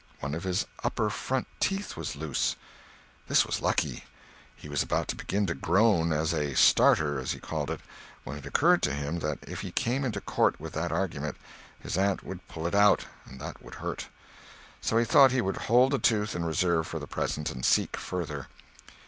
[0.19, 2.55] One of his upper front teeth was loose.
[3.27, 4.05] This was lucky;
[4.55, 7.81] he was about to begin to groan, as a "starter," as he called it,
[8.23, 11.37] when it occurred to him that if he came into court with that argument,
[11.79, 14.07] his aunt would pull it out, and that would hurt.
[14.81, 17.95] So he thought he would hold the tooth in reserve for the present, and seek
[17.95, 18.47] further.